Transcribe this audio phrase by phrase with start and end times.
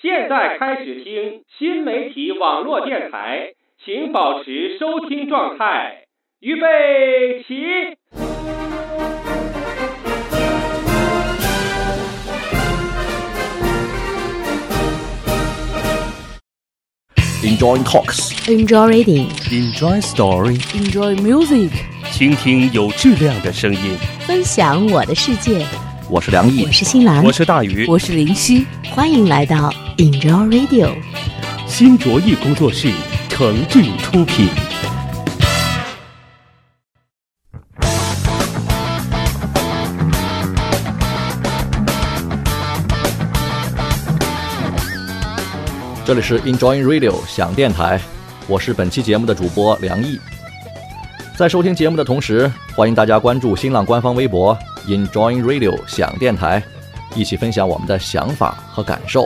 [0.00, 3.52] 现在开始听新媒体网络电台，
[3.84, 6.04] 请保持收听状态。
[6.40, 7.54] 预备起
[17.42, 21.70] ！Enjoying talks, Enjoy reading, Enjoy story，enjoy music，
[22.16, 23.94] 倾听有质量的声音。
[24.20, 25.66] 分享我的世界。
[26.08, 26.72] 我是梁毅我。
[26.72, 30.94] 是新兰，我是大鱼，我是林夕，欢迎来到 Enjoy Radio。
[31.66, 32.90] 新卓艺工作室
[33.28, 34.48] 诚挚出品。
[46.06, 48.00] 这里是 Enjoying Radio 想电台，
[48.46, 50.18] 我是本期节目的主播梁毅。
[51.36, 56.62] 在收听节目的同时，欢迎大家关注新浪官方微博 “Enjoy Radio 想电台，
[57.14, 59.22] 一起分享我们的想法和感受。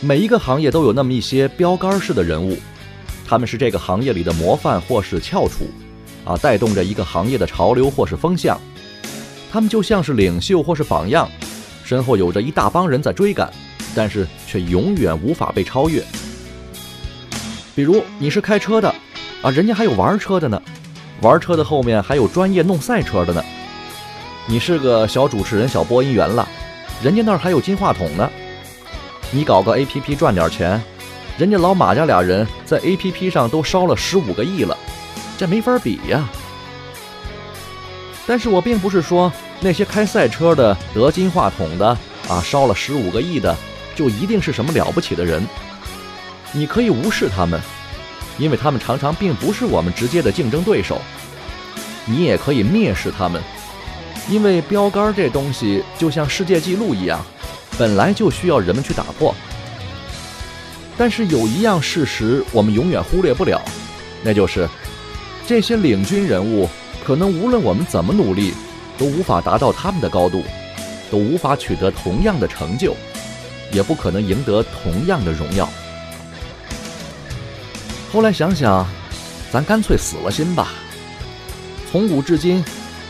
[0.00, 2.56] 每一个行业都有那么一些标杆式的人物，
[3.26, 5.68] 他们是这个行业里的模范或是翘楚，
[6.24, 8.58] 啊，带动着一个行业的潮流或是风向。
[9.52, 11.28] 他们就像是领袖或是榜样，
[11.84, 13.52] 身后有着一大帮人在追赶，
[13.94, 16.02] 但是却永远无法被超越。
[17.78, 18.92] 比如你是开车的，
[19.40, 20.60] 啊，人家还有玩车的呢，
[21.20, 23.40] 玩车的后面还有专业弄赛车的呢。
[24.46, 26.48] 你是个小主持人、小播音员了，
[27.00, 28.28] 人家那儿还有金话筒呢。
[29.30, 30.82] 你搞个 APP 赚点钱，
[31.38, 34.76] 人家老马家俩人在 APP 上都烧了十五个亿了，
[35.38, 36.28] 这没法比呀。
[38.26, 41.86] 但是我并不是说那些开赛车的、得金话筒的
[42.28, 43.56] 啊，烧了十五个亿的，
[43.94, 45.46] 就一定是什么了不起的人。
[46.52, 47.60] 你可以无视他们，
[48.38, 51.00] 因为他们常常并不是我们直接的竞争对手。
[52.04, 53.42] 你也可以蔑视他们，
[54.30, 57.24] 因为标杆这东西就像世界纪录一样，
[57.78, 59.34] 本来就需要人们去打破。
[60.96, 63.60] 但是有一样事实我们永远忽略不了，
[64.22, 64.68] 那就是
[65.46, 66.68] 这些领军人物。
[67.04, 68.52] 可能无论我们怎么努力，
[68.98, 70.42] 都无法达到他们的高度，
[71.10, 72.94] 都无法取得同样的成就，
[73.72, 75.66] 也不可能赢得同样的荣耀。
[78.10, 78.86] 后来想想，
[79.52, 80.68] 咱干脆死了心吧。
[81.90, 82.64] 从古至今，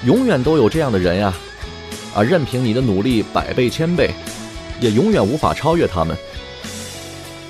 [0.05, 1.33] 永远都有这样的人呀，
[2.15, 4.11] 啊，任凭你的努力百倍千倍，
[4.81, 6.17] 也永远无法超越他们。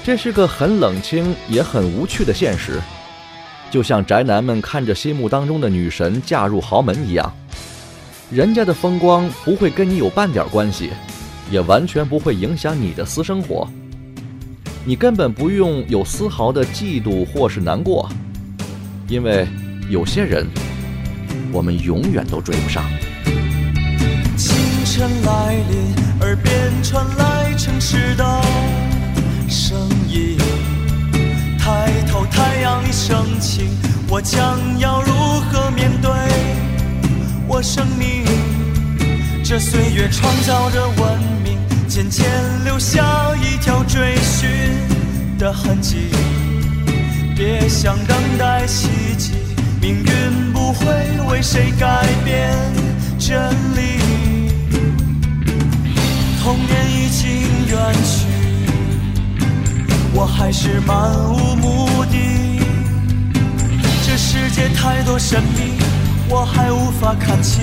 [0.04, 2.80] 这是个很冷清也很无趣的现实。
[3.70, 7.32] 就像宅男们看着心目当中的女神嫁入豪门一样，
[8.30, 10.90] 人家的风光不会跟你有半点关系，
[11.50, 13.66] 也完全不会影响你的私生活。
[14.88, 18.08] 你根本不用有丝毫的嫉妒或是难过，
[19.06, 19.46] 因为
[19.90, 20.46] 有些人，
[21.52, 22.82] 我们永远都追不上。
[24.34, 24.56] 清
[24.86, 28.42] 晨来临，耳边传来城市的
[29.46, 29.78] 声
[30.08, 30.38] 音。
[31.58, 33.68] 抬头，太阳已升起，
[34.08, 36.10] 我将要如何面对
[37.46, 38.24] 我生命？
[39.44, 42.26] 这岁月创造着文明，渐渐
[42.64, 44.48] 留下一条追寻
[45.38, 46.10] 的痕迹。
[47.34, 49.32] 别想等待奇迹，
[49.80, 50.84] 命运不会
[51.30, 52.52] 为谁改变
[53.18, 53.98] 真理。
[56.42, 57.26] 童年已经
[57.68, 58.26] 远去。
[60.12, 62.60] 我还是漫无目的，
[64.04, 65.80] 这世界太多神秘，
[66.28, 67.62] 我还无法看清。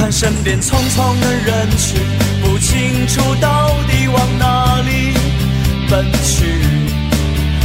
[0.00, 2.00] 看身边匆匆的人群，
[2.42, 5.12] 不清楚到底往哪里
[5.90, 6.64] 奔去，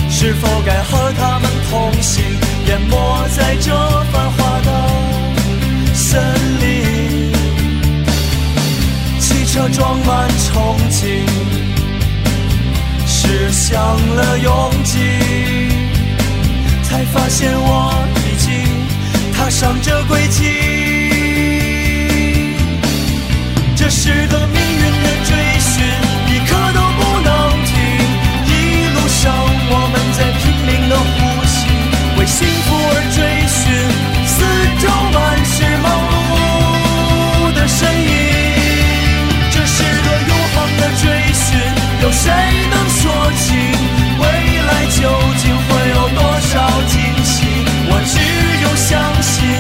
[0.10, 2.26] 是否该和他们同行，
[2.68, 3.72] 淹没在这
[4.12, 4.90] 繁华的
[5.94, 6.22] 森
[6.60, 7.32] 林。
[9.22, 11.26] 汽车装满憧憬，
[13.08, 13.80] 驶向
[14.14, 15.00] 了拥挤，
[16.84, 17.94] 才发现我
[18.28, 18.52] 已经
[19.34, 20.75] 踏上这轨迹。
[24.06, 25.82] 是个命运的追寻，
[26.30, 27.32] 一刻都不能
[27.66, 27.74] 停。
[28.46, 31.18] 一路上我们在拼命的呼
[31.50, 31.66] 吸，
[32.16, 33.18] 为幸福而追
[33.50, 33.66] 寻。
[34.30, 34.46] 四
[34.78, 38.06] 周满是忙碌的身影，
[39.50, 41.58] 这是个永恒的追寻。
[42.04, 42.30] 有谁
[42.70, 43.10] 能说
[43.42, 43.58] 清
[44.22, 44.24] 未
[44.70, 45.02] 来究
[45.42, 46.54] 竟会有多少
[46.94, 46.94] 惊
[47.26, 47.34] 喜？
[47.90, 48.22] 我只
[48.62, 49.55] 有相信。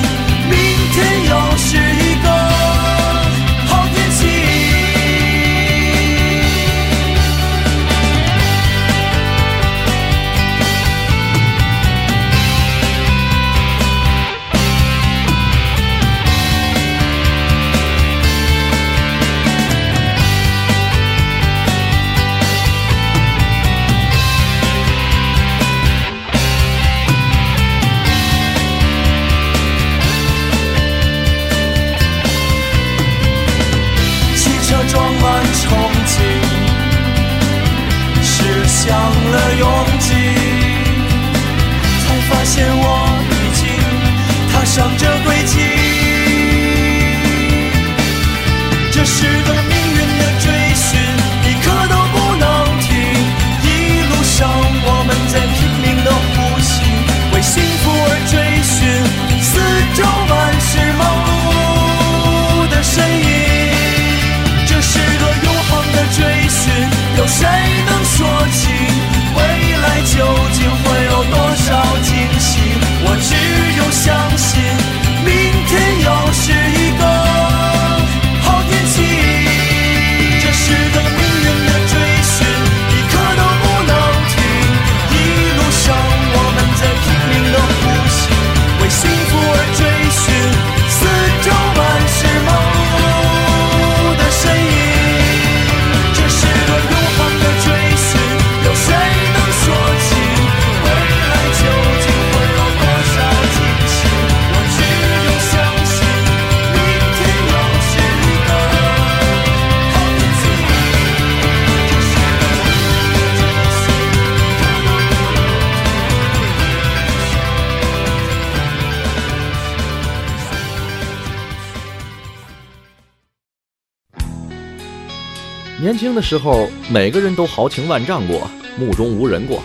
[125.86, 129.62] 年轻的时候，每个人都豪情万丈过，目中无人过。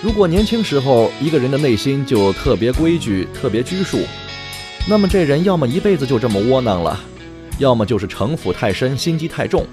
[0.00, 3.98] 如果年轻时候一个人的内心就特别规矩、特别拘束，
[4.88, 7.00] 那么这人要么一辈子就这么窝囊了，
[7.58, 9.66] 要么就是城府太深、心机太重。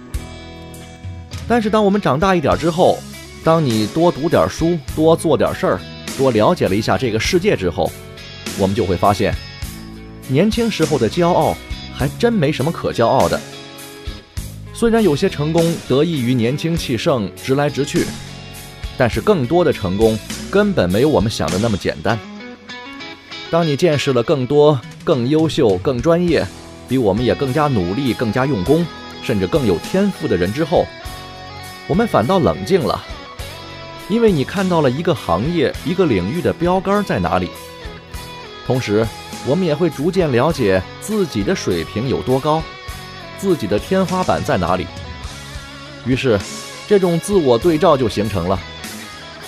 [1.47, 2.97] 但是当我们长大一点之后，
[3.43, 5.79] 当你多读点书、多做点事儿、
[6.17, 7.91] 多了解了一下这个世界之后，
[8.57, 9.31] 我们就会发现，
[10.27, 11.55] 年轻时候的骄傲
[11.93, 13.39] 还真没什么可骄傲的。
[14.81, 18.03] 虽然有些成功得益于年轻气盛、直来直去，
[18.97, 20.17] 但是更多的成功
[20.49, 22.17] 根本没有我们想的那么简单。
[23.51, 26.43] 当你见识了更多、更优秀、更专业，
[26.89, 28.83] 比我们也更加努力、更加用功，
[29.21, 30.83] 甚至更有天赋的人之后，
[31.87, 32.99] 我们反倒冷静了，
[34.09, 37.51] 因为你看到了一个行业、一个领域的标杆在哪里。
[38.65, 39.07] 同时，
[39.45, 42.63] 我们也会逐渐了解自己的水平有多高。
[43.41, 44.85] 自己的天花板在哪里？
[46.05, 46.39] 于是，
[46.87, 48.59] 这种自我对照就形成了。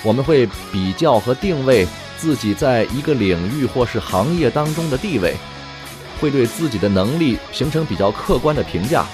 [0.02, 1.88] 我们会比较和定位
[2.18, 5.36] 自己在一个领域或是行业当中的地位，
[6.20, 9.06] 会对自己的能力形成比较客观的评价，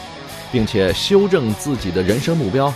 [0.50, 2.74] 并且修正自己的人生目标。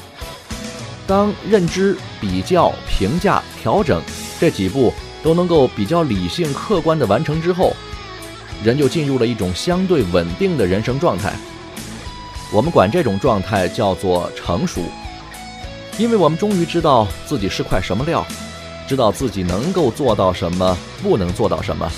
[1.07, 4.01] 当认知、比较、评价、调整
[4.41, 7.73] 这几步都能够比较理性、客观地完成之后，
[8.61, 11.33] 人就进入了一种相对稳定的人生状态。
[12.51, 14.81] 我们管这种状态叫做成熟，
[15.97, 18.25] 因为我们终于知道自己是块什么料，
[18.87, 21.91] 知道自己能够做到什么，不能做到什么，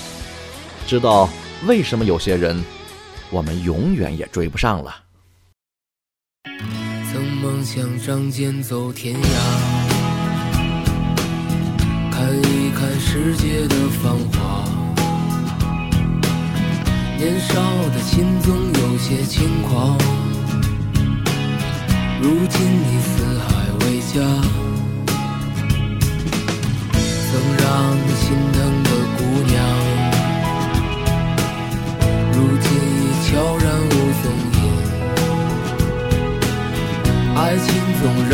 [0.87, 1.27] 知道
[1.65, 2.63] 为什么有些人
[3.29, 4.95] 我们永远也追不上了。
[7.11, 9.27] 曾梦想仗剑走天涯，
[12.11, 14.63] 看一看世界的繁华。
[17.17, 17.53] 年少
[17.93, 19.97] 的心总有些轻狂，
[22.25, 23.45] 如今你四海
[23.81, 24.15] 为家，
[27.29, 27.29] 曾
[27.59, 27.63] 让
[28.01, 29.53] 你心疼的姑娘，
[32.33, 34.57] 如今已悄然无踪影。
[37.35, 37.63] 爱情
[38.01, 38.33] 总让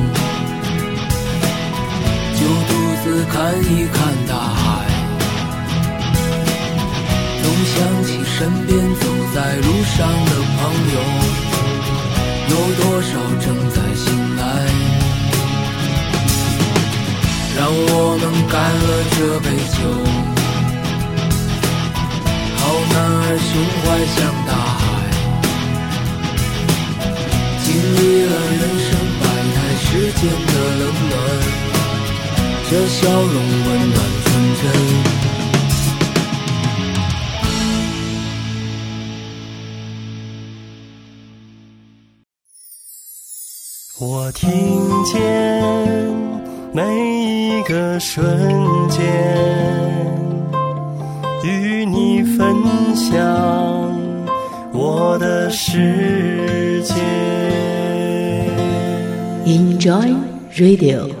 [2.41, 3.35] 就独自看
[3.69, 4.65] 一看大海。
[7.43, 9.05] 总想起身边走
[9.35, 10.59] 在路上的朋
[10.95, 10.97] 友，
[12.49, 14.03] 有多少正在醒
[14.37, 14.41] 来？
[17.53, 18.53] 让我们干
[18.87, 19.45] 了这杯
[19.77, 19.79] 酒，
[33.01, 34.29] 笑容温暖纯
[34.61, 34.61] 真。
[43.99, 44.47] 我听
[45.03, 45.13] 见
[46.71, 46.79] 每
[47.57, 48.23] 一个瞬
[48.89, 49.01] 间，
[51.43, 52.55] 与你分
[52.95, 53.09] 享
[54.73, 56.93] 我的世界。
[59.45, 60.15] Enjoy
[60.55, 61.20] Radio.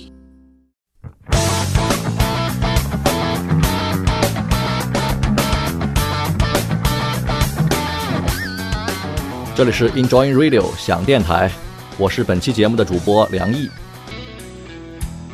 [9.61, 11.51] 这里是 Enjoy Radio 想电台，
[11.95, 13.69] 我是本期节目的主播梁毅。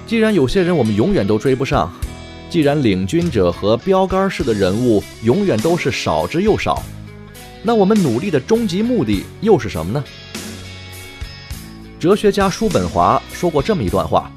[0.05, 1.89] 既然有些人我们永远都追不上，
[2.49, 6.83] 既然领军者和标杆式的人物永远都是少之又少，
[7.63, 10.03] 那我们努力的终极目的又是什么呢？
[11.97, 14.29] 哲学家叔本华说过这么一段话：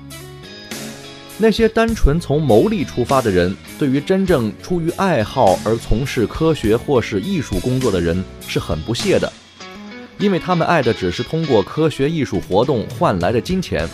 [1.37, 9.33] 那些单纯从牟利出发的人，对于真正出于爱好而从事科学或是艺术工作的人是很不屑的。
[10.21, 13.89] 因为他们爱的只是通过科学艺术活动换来的金钱，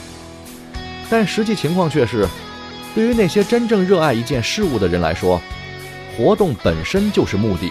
[1.08, 2.26] 但实际情况却是，
[2.94, 5.40] 对于那些真正热爱一件事物的人来说，
[6.16, 7.70] 活动本身就是目的。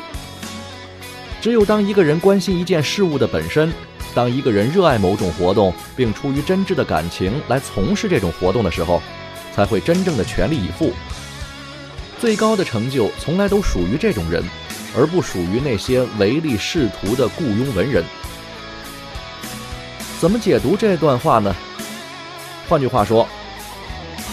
[1.42, 3.72] 只有当一个人关心一件事物的本身，
[4.16, 9.02] 当一个人热爱某种活动，并出于真挚的感情来从事这种活动的时候，
[9.54, 10.94] 才会真正的全力以赴。
[12.22, 14.42] 最高的成就从来都属于这种人，
[14.98, 18.02] 而不属于那些唯利是图的雇佣文人。
[20.20, 21.54] 怎么解读这段话呢？
[22.68, 23.28] 换句话说，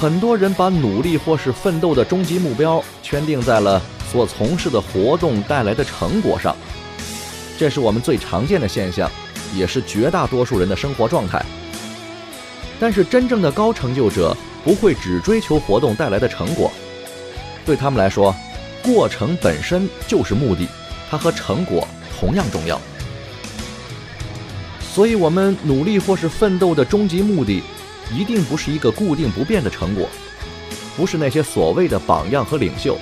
[0.00, 6.56] 很多人把努力或是奋斗的终极目标圈定在了所从事的活动带来的成果上，
[7.58, 9.10] 这是我们最常见的现象，
[9.54, 11.44] 也是绝大多数人的生活状态。
[12.80, 16.70] 但是，真正的高成就者不会只追求活动带来的成果，
[17.66, 18.34] 对他们来说，
[18.82, 20.66] 过程本身就是目的，
[21.10, 21.86] 它和成果
[22.18, 22.80] 同样重要。
[24.94, 27.62] 所以，我们努力或是奋斗的终极目的，
[28.14, 30.06] 一定不是一个固定不变的成果，
[30.94, 32.98] 不是那些所谓的榜样和领袖。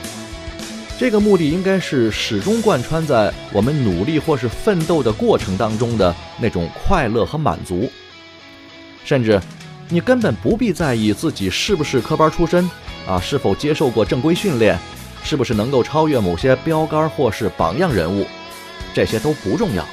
[0.96, 7.90] 这个目的应该是始终贯穿在我们努力或是奋斗的过程当中的那种快乐和满足。
[9.04, 9.40] 甚至，
[9.88, 12.70] 你根本不必在意自己是不是科班出身，
[13.04, 14.78] 啊，是否接受过正规训练，
[15.24, 18.24] 是不是能够超越某些标杆或是榜样人物，
[18.94, 19.84] 这些都不重要。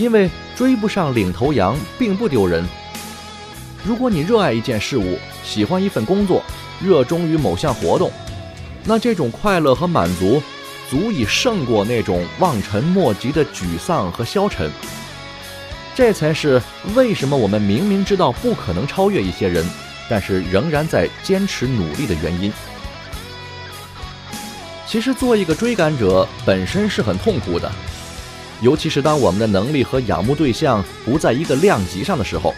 [0.00, 2.66] 因为追不上领头羊并不丢人。
[3.84, 6.42] 如果你热爱一件事物，喜欢一份工作，
[6.82, 8.10] 热衷于某项活动，
[8.82, 10.42] 那这种快乐和满足，
[10.88, 14.70] 足以胜过那种望尘莫及的沮丧和消沉。
[15.94, 16.62] 这才是
[16.94, 19.62] 为什么我们明明知道不可能超越一些人，
[20.08, 22.50] 但是仍然在坚持努力的原因。
[24.86, 27.70] 其实，做一个追赶者本身是很痛苦的。
[28.60, 32.54] 尤其是当我们的能力和仰慕对象不在一个量级上的时候，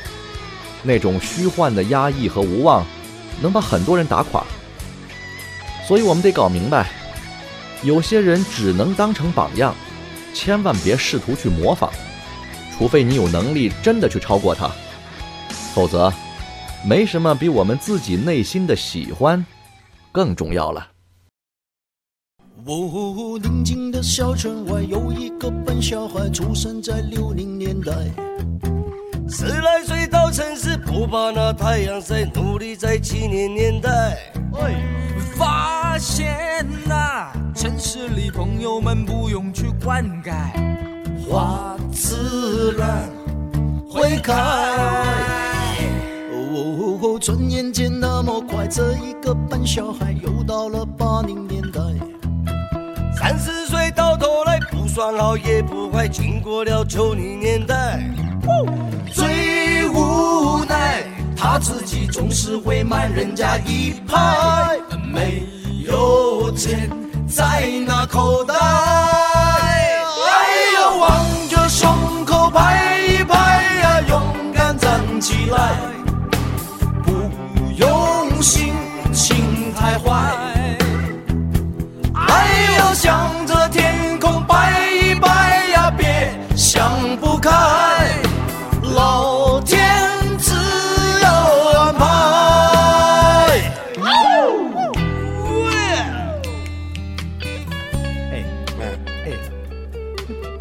[0.82, 2.84] 那种虚幻的压抑和无望，
[3.40, 4.44] 能把很多人打垮。
[5.86, 6.90] 所以我们得搞明白，
[7.82, 9.74] 有些人只能当成榜样，
[10.34, 11.90] 千万别试图去模仿，
[12.76, 14.70] 除非你有能力真的去超过他，
[15.74, 16.12] 否则，
[16.84, 19.44] 没什么比我们自己内心的喜欢
[20.10, 20.91] 更重要了。
[22.64, 27.92] 哦，宁静的小村外有一个笨小孩，出生在六零年代。
[29.28, 34.16] 十来岁到城市，不怕那太阳晒，努力在七零年代。
[35.34, 40.32] 发现呐、城市里朋友们不用去灌溉，
[41.26, 43.08] 花自然
[43.88, 44.32] 会开。
[46.30, 51.80] 哦，转眼间那么快，这一个笨小孩又到了八零年代。
[53.22, 58.00] 三十岁到头来不算好也不坏，经过了九零年代。
[59.12, 61.04] 最无奈，
[61.36, 64.76] 他自己总是会慢人家一拍，
[65.14, 65.44] 没
[65.86, 66.90] 有钱
[67.28, 68.54] 在那口袋。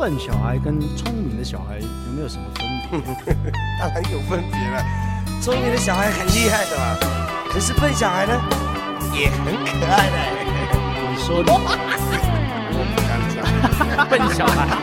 [0.01, 1.85] 笨小孩跟聪明的小孩有
[2.15, 3.35] 没有什么分别？
[3.79, 4.83] 当然有分别了，
[5.39, 6.97] 聪明的小孩很厉害的嘛，
[7.53, 8.33] 可是笨小孩呢，
[9.13, 10.17] 也很可爱的。
[11.07, 11.59] 你说的，我
[12.95, 14.75] 不敢讲，笨小孩。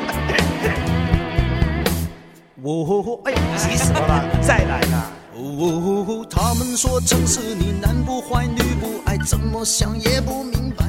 [2.62, 5.10] 哦，哎呀，急死我了，再来啦！
[5.34, 10.86] 哦，他们说城市里男不坏女不爱，怎么想也不明白。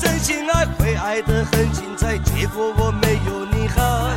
[0.00, 4.10] 真心爱会爱得很精彩，结果我没有你好。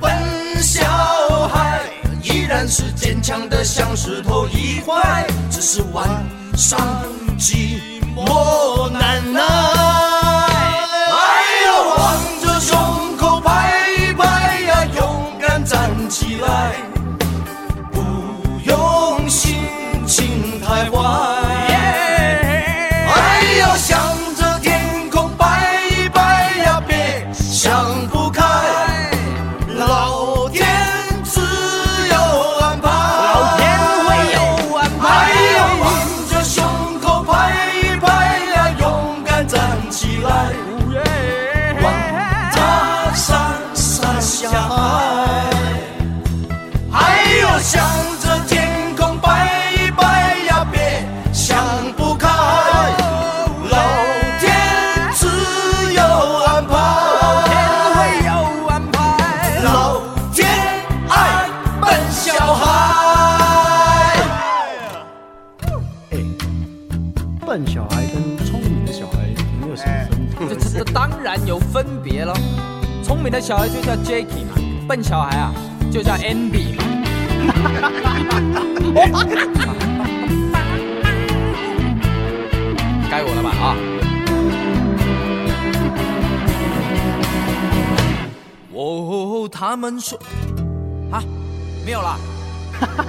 [0.00, 0.82] 笨小
[1.48, 1.82] 孩
[2.22, 6.08] 依然是坚强的像石头一块，只是晚
[6.56, 6.78] 上
[7.38, 7.80] 寂
[8.16, 9.99] 寞难耐。
[75.10, 75.52] 小孩啊
[75.90, 76.84] 就叫 Andy 嘛。
[83.10, 83.74] 该我了吧啊！
[88.72, 90.16] 哦，他们说
[91.10, 91.20] 啊，
[91.84, 92.16] 没有了。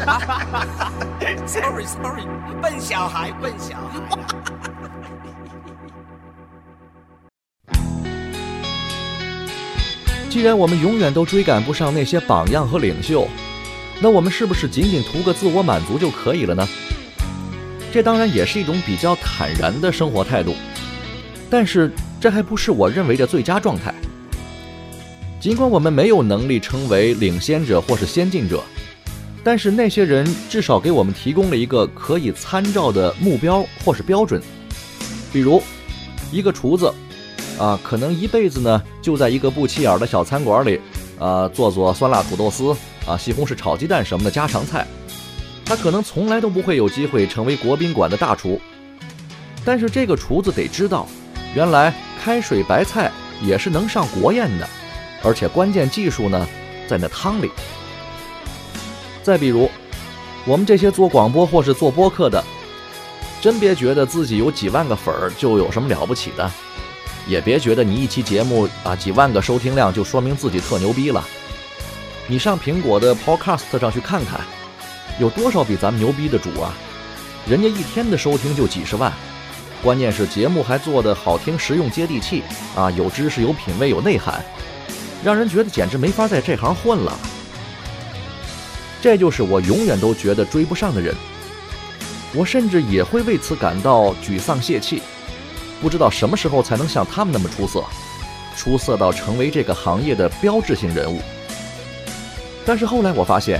[0.07, 0.19] 啊
[1.45, 2.25] ，sorry sorry，
[2.59, 4.70] 笨小孩，笨小孩。
[10.31, 13.27] 既然我们永远都追赶不上那些榜样和领袖，
[13.99, 16.65] 那我们是不是仅仅图个自我满足就可以了呢？
[17.91, 20.55] 这当然也是一种比较坦然的生活态度，
[21.49, 21.91] 但是
[22.21, 23.93] 这还不是我认为的最佳状态。
[25.37, 28.63] 尽管我们没有能力成为领先者或是先进者，
[29.43, 34.41] 但是那些人至少给我们提供了一个可以参照的目标或是标准。
[35.33, 35.61] 比如，
[36.31, 36.89] 一个厨子，
[37.59, 40.79] 啊，可能一辈子呢就在一个不起眼的小餐馆里，
[41.19, 44.85] 啊，做做酸辣土豆丝，啊，西红柿炒鸡蛋什么的家常菜。
[45.63, 48.59] 他可能从来都不会有机会成为国宾馆的大厨，
[49.63, 51.07] 但是这个厨子得知道，
[51.55, 53.11] 原来开水白菜
[53.41, 54.67] 也是能上国宴的，
[55.23, 56.47] 而且关键技术呢
[56.87, 57.49] 在那汤里。
[59.23, 59.69] 再比如，
[60.45, 62.43] 我们这些做广播或是做播客的，
[63.39, 66.51] 真别觉得自己有几万个粉儿就有什么了不起的，
[67.27, 71.23] 也别觉得你一期节目啊几万个收听量就说明自己特牛逼了。
[72.27, 74.41] 你上苹果的 Podcast 上去看看。
[75.19, 76.73] 有多少比咱们牛逼的主啊？
[77.45, 79.11] 人家一天的收听就几十万，
[79.83, 82.41] 关键是节目还做得好听、实用、接地气
[82.75, 84.43] 啊，有知识、有品位、有内涵，
[85.23, 87.19] 让人觉得简直没法在这行混了。
[89.01, 91.13] 这就是我永远都觉得追不上的人。
[92.33, 95.03] 我甚至也会为此感到沮丧泄气，
[95.81, 97.83] 不知道什么时候才能像他们那么出色，
[98.55, 101.19] 出色到成为这个行业的标志性人物。
[102.65, 103.59] 但是后来我发现，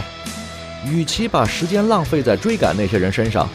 [0.86, 3.50] 与其把时间浪费在追赶那些人身上，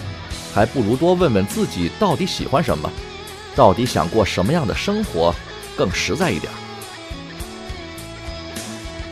[0.52, 2.90] 还不如多问问自己到底喜欢什么，
[3.54, 5.32] 到底想过什么样的生活，
[5.76, 6.52] 更实在一点。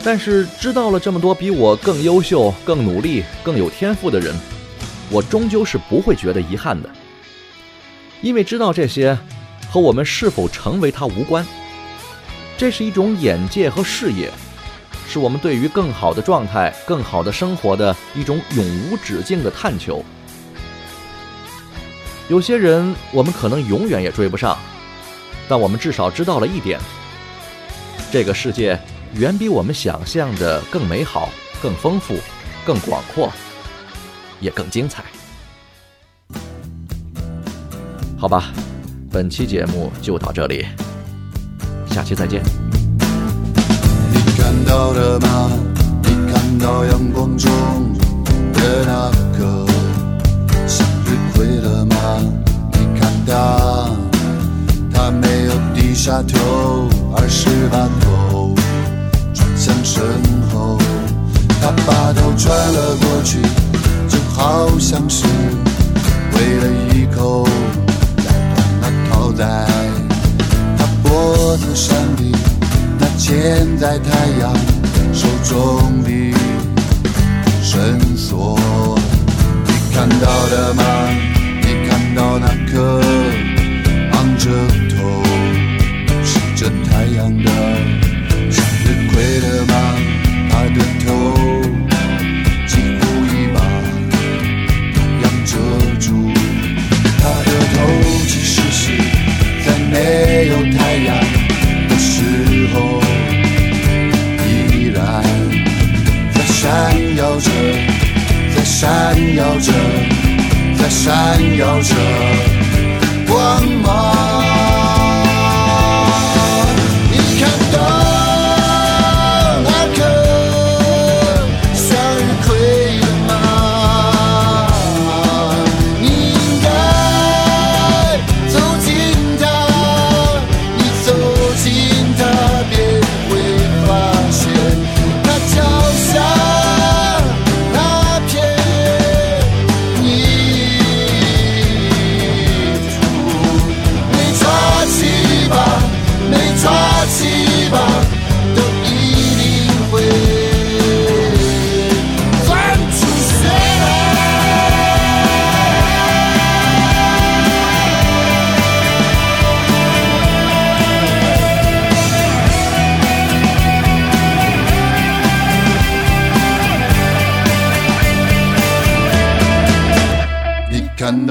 [0.03, 4.35] 但是知道了这么多比我更优秀、更努力、更有天赋的人。
[5.09, 6.89] 我终究是不会觉得遗憾的，
[8.21, 9.17] 因为知道这些
[9.75, 11.45] 和我们是否成为他无关。
[12.57, 14.31] 这是一种眼界和视野，
[15.05, 20.01] 是我们对于更好的状态、更好的生活的一种永无止境的探求。
[22.29, 24.57] 有些人我们可能永远也追不上，
[25.49, 26.79] 但我们至少知道了一点：
[28.13, 28.79] 这个世界
[29.15, 31.27] 远比我们想象的更美好、
[31.61, 32.15] 更丰富、
[32.65, 33.29] 更广阔。
[34.39, 35.03] 也更精彩，
[38.17, 38.53] 好吧，
[39.15, 40.65] 本期节目就到这里，
[41.89, 42.43] 下期再见。
[44.11, 45.49] 你看到了吗？
[46.03, 47.49] 你看到阳光中
[48.51, 49.65] 的那个
[50.67, 51.95] 向日葵了吗？
[52.73, 53.89] 你看他，
[54.93, 58.53] 他没有低下头，而是把头
[59.33, 60.03] 转向身
[60.51, 60.77] 后，
[61.61, 63.39] 他把头转了过去。
[64.09, 65.25] 就好像是
[66.33, 67.47] 为了一口
[69.37, 69.67] 在
[70.77, 72.23] 他脖子上的
[72.99, 74.53] 那牵在太阳
[75.13, 76.33] 手中的
[77.61, 78.57] 绳索。
[79.67, 80.83] 你看到了吗？
[81.61, 83.01] 你看到那颗
[84.13, 84.49] 昂着
[108.77, 108.91] 闪
[109.37, 109.71] 耀着，
[110.77, 111.95] 在闪耀着
[113.25, 114.34] 光芒。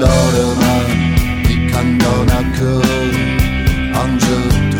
[0.05, 0.63] 到了吗？
[1.47, 2.79] 你看到那颗
[3.95, 4.25] 昂着
[4.71, 4.77] 头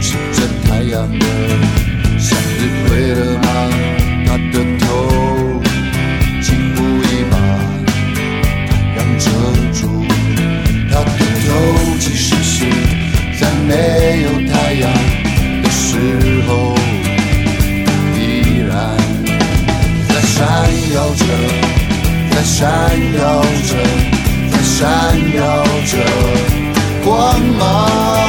[0.00, 1.26] 吃着太阳的
[2.16, 3.46] 向日葵了吗？
[4.24, 4.84] 它的头
[6.40, 7.34] 几乎一把
[8.68, 9.26] 太阳遮
[9.72, 9.80] 住。
[10.90, 11.10] 它的
[11.44, 11.48] 头
[11.98, 12.56] 其实是
[13.40, 14.84] 在没有太阳
[15.60, 15.98] 的时
[16.46, 16.48] 候，
[18.14, 18.18] 依
[18.68, 18.96] 然
[20.08, 20.36] 在闪
[20.94, 21.67] 耀着。
[22.38, 22.68] 在闪
[23.14, 23.74] 耀着，
[24.48, 25.98] 在闪耀着
[27.04, 28.27] 光芒。